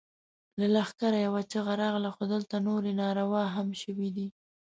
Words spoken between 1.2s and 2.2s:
يوه چيغه راغله!